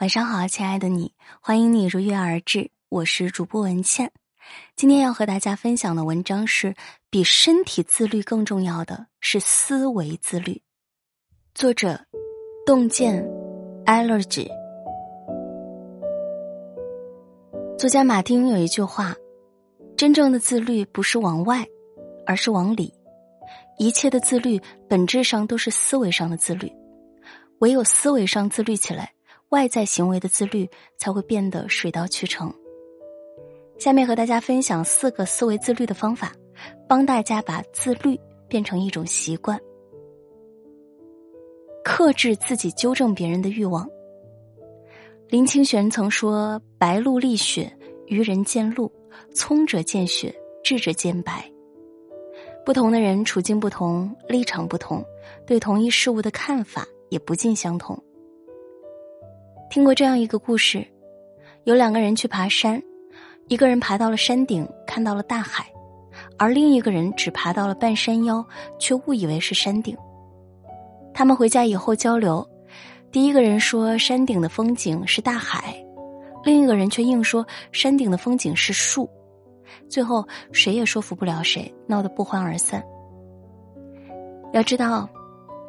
[0.00, 4.10] 晚上好，亲爱的你，欢迎你如约而至，我是主播文倩。
[4.74, 6.74] 今天要和大家分享的文章是：
[7.08, 10.60] 比身体自律更重要的是思维自律。
[11.54, 12.06] 作者：
[12.66, 13.22] 洞见
[13.84, 14.48] allergy。
[17.78, 19.14] 作家马丁有一句话：
[19.96, 21.64] 真正的自律不是往外，
[22.26, 22.92] 而是往里。
[23.78, 26.72] 一切的自律本质上都是思维上的自律，
[27.58, 29.12] 唯有思维上自律起来。
[29.52, 32.52] 外在行为的自律才会变得水到渠成。
[33.78, 36.32] 下面和大家分享四个思维自律的方法，
[36.88, 39.60] 帮大家把自律变成一种习惯。
[41.84, 43.86] 克制自己纠正别人的欲望。
[45.28, 47.70] 林清玄曾说：“白露立雪，
[48.06, 48.90] 愚人见露；
[49.34, 50.34] 聪者见雪，
[50.64, 51.50] 智者见白。”
[52.64, 55.04] 不同的人处境不同，立场不同，
[55.46, 58.02] 对同一事物的看法也不尽相同。
[59.72, 60.86] 听过这样一个故事，
[61.64, 62.78] 有两个人去爬山，
[63.48, 65.64] 一个人爬到了山顶，看到了大海，
[66.38, 68.46] 而另一个人只爬到了半山腰，
[68.78, 69.96] 却误以为是山顶。
[71.14, 72.46] 他们回家以后交流，
[73.10, 75.74] 第一个人说山顶的风景是大海，
[76.44, 77.42] 另一个人却硬说
[77.72, 79.08] 山顶的风景是树，
[79.88, 82.84] 最后谁也说服不了谁，闹得不欢而散。
[84.52, 85.08] 要知道，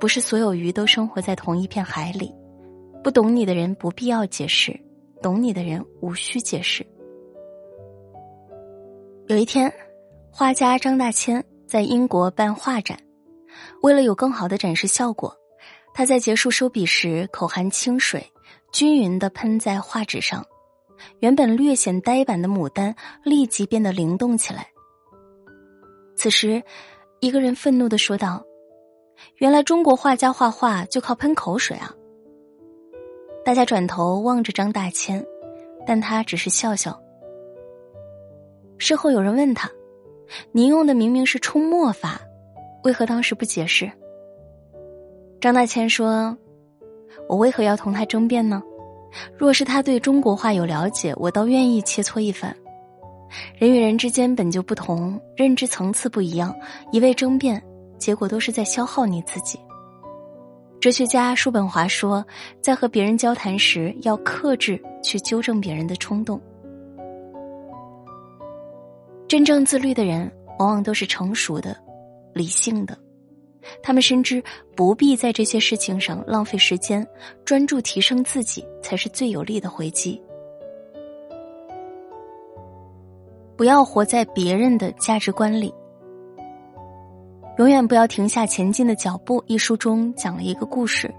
[0.00, 2.34] 不是所有鱼都生活在同一片海里。
[3.02, 4.78] 不懂你的人不必要解释，
[5.22, 6.86] 懂你的人无需解释。
[9.26, 9.72] 有一天，
[10.30, 12.98] 画家张大千在英国办画展，
[13.82, 15.34] 为了有更好的展示效果，
[15.94, 18.22] 他在结束收笔时口含清水，
[18.72, 20.44] 均匀的喷在画纸上，
[21.20, 24.66] 原本略显呆板的牡丹立即变得灵动起来。
[26.16, 26.62] 此时，
[27.20, 28.44] 一个人愤怒的说道
[29.36, 31.94] ：“原来中国画家画画就靠喷口水啊！”
[33.44, 35.24] 大家转头望着张大千，
[35.86, 37.00] 但他只是笑笑。
[38.78, 39.70] 事后有人问他
[40.52, 42.20] ：“您用的明明是冲墨法，
[42.84, 43.90] 为何当时不解释？”
[45.40, 46.36] 张大千说
[47.28, 48.62] ：“我为何要同他争辩呢？
[49.36, 52.54] 若是他对中国画有了解，我倒愿意切磋一番。
[53.58, 56.54] 人与人之间本就不同，认知层次不一样，
[56.92, 57.60] 一味争辩，
[57.96, 59.58] 结果都是在消耗你自己。”
[60.80, 62.24] 哲学家叔本华说，
[62.62, 66.40] 在和别人交谈时，要克制去纠正别人的冲动。
[69.28, 71.76] 真正自律的人，往往都是成熟的、
[72.32, 72.96] 理性的。
[73.82, 74.42] 他们深知
[74.74, 77.06] 不必在这些事情上浪费时间，
[77.44, 80.18] 专注提升自己才是最有力的回击。
[83.54, 85.74] 不要活在别人的价值观里。
[87.60, 89.44] 永远不要停下前进的脚步。
[89.46, 91.14] 一书中讲了一个故事：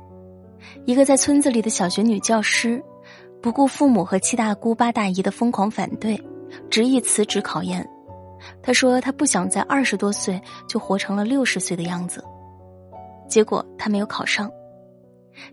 [0.86, 2.84] 一个在村子里的小学女教师，
[3.44, 6.20] 不顾父母和七大姑八大姨的疯狂反对，
[6.68, 7.88] 执意辞职考研。
[8.64, 12.26] 她说她不想在二十多岁就活成了六十岁的样子。
[13.30, 14.52] 结果她没有考上。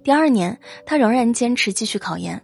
[0.02, 2.42] 第二年，她仍然坚持继续考研。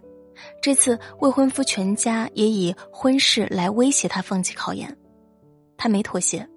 [0.61, 4.95] 这次未婚夫全家也以婚事来威胁她放弃考研，
[5.75, 6.47] 她没妥协。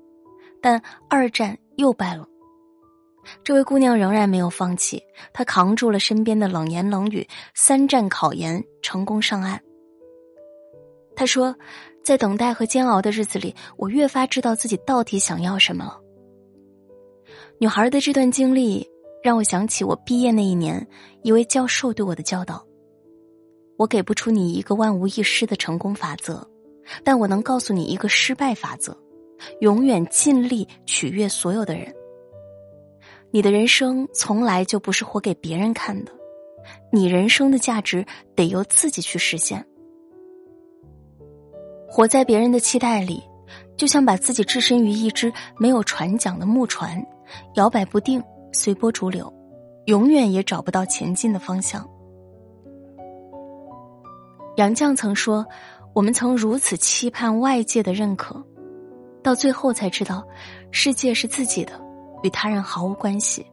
[0.61, 0.79] 但
[1.09, 1.57] 二战。
[1.79, 2.27] 又败了，
[3.45, 5.01] 这位姑娘仍然没有放弃，
[5.33, 9.63] 她扛住了身边的冷言冷语，三战考研成功上岸。
[11.15, 11.55] 她说，
[12.03, 16.01] 在等待和煎熬的日子里，我越发知道自己到底想要什么了。
[17.59, 18.85] 女孩的这段经历
[19.23, 20.85] 让我想起我毕业那一年，
[21.23, 22.67] 一位教授对我的教导：
[23.77, 26.45] 我给不出你一个万无一失的成功法则，
[27.05, 28.97] 但我能告诉你一个失败法则。
[29.61, 31.95] 永远尽力取悦所有的人。
[33.31, 36.13] 你的人生从来就不是活给别人看的，
[36.91, 39.65] 你人生的价值得由自己去实现。
[41.87, 43.23] 活在别人的期待里，
[43.77, 47.05] 就像把自己置身于一只没有船桨的木船，
[47.55, 48.23] 摇摆不定，
[48.53, 49.33] 随波逐流，
[49.87, 51.89] 永远也找不到前进的方向。
[54.57, 55.47] 杨绛曾说
[55.95, 58.45] ：“我们曾如此期盼外界的认可。”
[59.23, 60.27] 到最后才知道，
[60.71, 61.73] 世界是自己的，
[62.23, 63.45] 与他人毫无关系。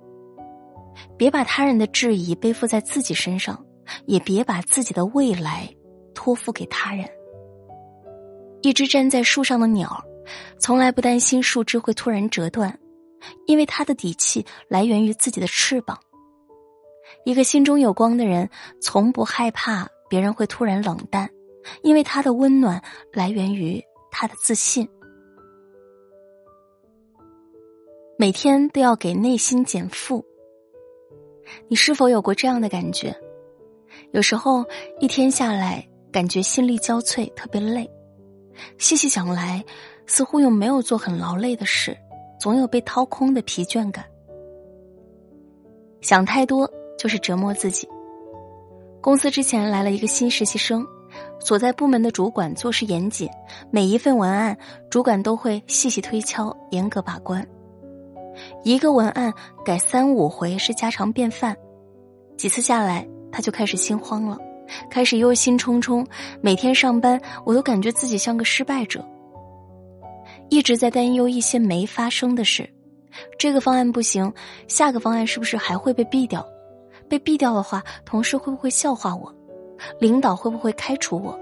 [1.18, 3.66] 别把他人的质疑背负在自己身上，
[4.06, 5.70] 也别把自己的未来
[6.14, 7.08] 托付给他人。
[8.62, 10.04] 一只站在树上的鸟，
[10.58, 12.80] 从来不担心树枝会突然折断，
[13.46, 16.00] 因为它的底气来源于自己的翅膀。
[17.26, 18.50] 一个心中有光的人，
[18.82, 21.30] 从不害怕别人会突然冷淡，
[21.84, 24.88] 因为他的温暖来源于他的自信。
[28.18, 30.24] 每天都要给内心减负。
[31.68, 33.14] 你是否有过这样的感觉？
[34.12, 34.64] 有时候
[35.02, 37.90] 一天下来，感觉心力交瘁，特别累。
[38.78, 39.62] 细细想来，
[40.08, 41.96] 似乎又没有做很劳累的事，
[42.40, 44.06] 总有被掏空的疲倦感。
[46.00, 47.86] 想太多就是折磨自己。
[49.02, 50.88] 公司之前来了一个新实习生，
[51.38, 53.30] 所在部门的主管做事严谨，
[53.72, 54.58] 每一份文案
[54.90, 57.46] 主管都会细细推敲，严格把关。
[58.64, 59.34] 一个文案
[59.64, 61.56] 改三五回是家常便饭，
[62.38, 64.38] 几次下来他就开始心慌了，
[64.90, 66.06] 开始忧心忡忡。
[66.42, 69.04] 每天上班我都感觉自己像个失败者，
[70.50, 72.70] 一直在担忧一些没发生的事。
[73.40, 74.34] 这个方案不行，
[74.68, 76.46] 下个方案是不是还会被毙掉？
[77.08, 79.34] 被毙掉的话，同事会不会笑话我？
[80.00, 81.40] 领导会不会开除我？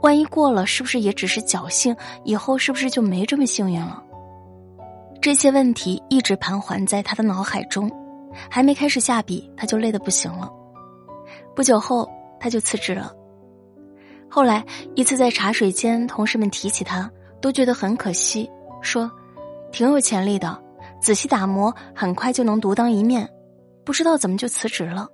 [0.00, 1.94] 万一过了，是不是也只是侥幸？
[2.24, 4.02] 以后是不是就没这么幸运了？
[5.26, 7.90] 这些问题一直盘桓在他的脑海中，
[8.48, 10.48] 还没开始下笔，他就累得不行了。
[11.52, 12.08] 不久后，
[12.38, 13.12] 他就辞职了。
[14.30, 14.64] 后来
[14.94, 18.48] 一次在茶水间，同事们提起他，都觉得很可惜，
[18.80, 19.10] 说
[19.72, 20.62] ：“挺有潜力的，
[21.00, 23.28] 仔细打磨，很快就能独当一面。
[23.84, 25.08] 不知道怎么就辞职了。”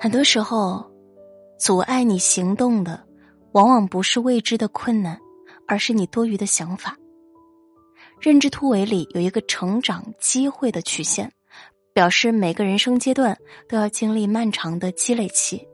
[0.00, 0.82] 很多时候，
[1.58, 2.98] 阻碍你行动的，
[3.52, 5.20] 往往不是未知的困难，
[5.68, 6.96] 而是你多余的想法。
[8.22, 11.32] 认知突围里有一个成长机会的曲线，
[11.92, 13.36] 表示每个人生阶段
[13.68, 15.66] 都要经历漫长的积累期。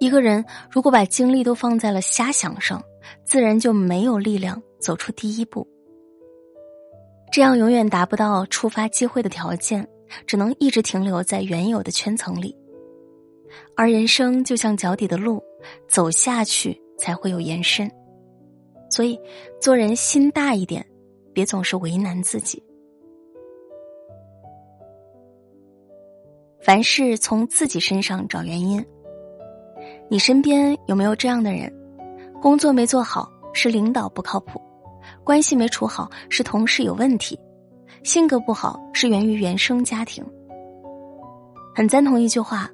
[0.00, 2.82] 一个人如果把精力都放在了瞎想上，
[3.24, 5.64] 自然就没有力量走出第一步。
[7.30, 9.86] 这样永远达不到触发机会的条件，
[10.26, 12.52] 只能一直停留在原有的圈层里。
[13.76, 15.40] 而人生就像脚底的路，
[15.86, 17.88] 走下去才会有延伸。
[18.90, 19.18] 所以，
[19.60, 20.84] 做人心大一点，
[21.32, 22.62] 别总是为难自己。
[26.60, 28.84] 凡事从自己身上找原因。
[30.10, 31.72] 你身边有没有这样的人？
[32.42, 34.60] 工作没做好是领导不靠谱，
[35.22, 37.38] 关系没处好是同事有问题，
[38.02, 40.24] 性格不好是源于原生家庭。
[41.74, 42.68] 很赞同一句话：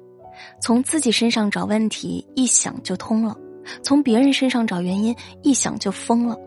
[0.61, 3.37] 从自己身上找问题，一想就通了。
[3.81, 6.37] 从别人身上找原因，一想就疯了。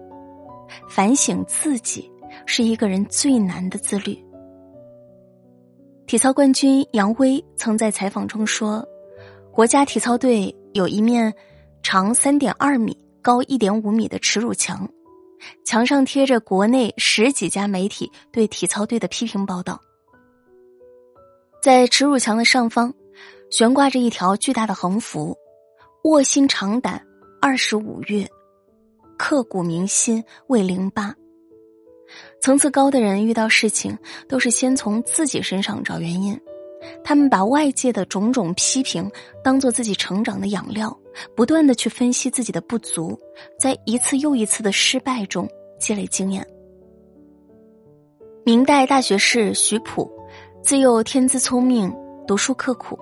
[0.88, 2.10] 反省自己
[2.46, 4.16] 是一个人最难的自律。
[6.06, 8.84] 体操冠军杨威曾在采访中说
[9.52, 11.32] ：“国家体操队有一面
[11.82, 14.88] 长三点二米、高一点五米的耻辱墙，
[15.64, 19.80] 墙上贴着国内十几家媒体对体操队的批评报道。
[21.62, 22.92] 在耻辱墙的上方，
[23.50, 25.36] 悬挂着一条巨大的横幅
[26.04, 27.00] ：‘卧薪尝胆’。”
[27.42, 28.28] 二十五月，
[29.16, 31.14] 刻骨铭心为零八。
[32.42, 33.96] 层次高的人遇到事情
[34.28, 36.38] 都是先从自己身上找原因，
[37.02, 39.10] 他们把外界的种种批评
[39.42, 40.94] 当做自己成长的养料，
[41.34, 43.18] 不断的去分析自己的不足，
[43.58, 45.48] 在一次又一次的失败中
[45.78, 46.46] 积累经验。
[48.44, 50.06] 明代大学士徐溥，
[50.62, 51.90] 自幼天资聪明，
[52.26, 52.98] 读书刻苦。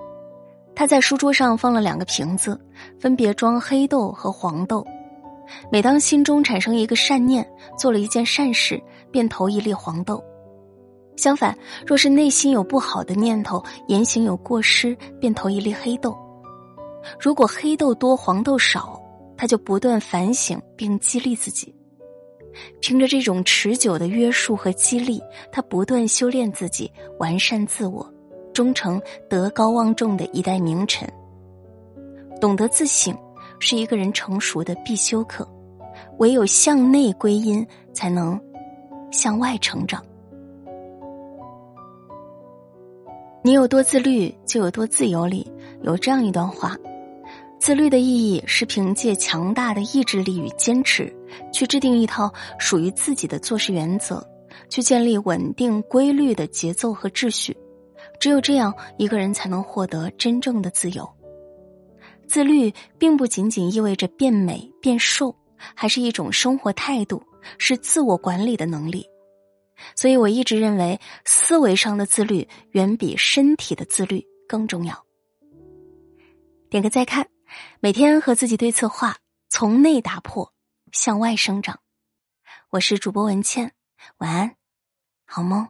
[0.79, 2.57] 他在书桌上放了两个瓶子，
[3.01, 4.87] 分别装黑豆和黄豆。
[5.73, 7.45] 每当心中产生一个善念，
[7.77, 8.81] 做了一件善事，
[9.11, 10.23] 便投一粒黄豆；
[11.17, 16.17] 相反，若是内心有不好的念头，言行有过失，便投一粒黑豆。
[17.19, 19.03] 如果黑豆多，黄豆少，
[19.37, 21.75] 他就不断反省并激励自己。
[22.81, 26.89] 凭着这种持久的约束和激励，他不断修炼自己，
[27.19, 28.09] 完善自我。
[28.59, 29.01] 终成
[29.31, 31.09] 德高望重的一代名臣。
[32.41, 33.17] 懂得自省，
[33.61, 35.49] 是一个人成熟的必修课。
[36.19, 38.41] 唯有向内归因，才能
[39.13, 40.05] 向外成长。
[43.45, 45.25] 你有多自律，就有多自由。
[45.25, 45.49] 里
[45.83, 46.77] 有这样一段话：
[47.61, 51.15] 自律的意义是凭借强大的意志力与坚持，
[51.53, 54.21] 去制定一套属于自己的做事原则，
[54.69, 57.57] 去建立稳定规律的节奏和秩序。
[58.21, 61.09] 只有这样，一个人才能获得真正的自由。
[62.27, 65.35] 自律并不仅仅意味着变美变瘦，
[65.75, 67.23] 还是一种生活态度，
[67.59, 69.07] 是自我管理的能力。
[69.95, 75.05] 所以我一直认为，思维上的自律远比身体的自律更重要。
[76.69, 77.29] 点个再看，
[77.79, 79.17] 每天和自己对策划，
[79.49, 80.53] 从内打破，
[80.91, 81.79] 向外生长。
[82.71, 83.73] 我是主播文倩，
[84.19, 84.57] 晚安，
[85.25, 85.69] 好梦。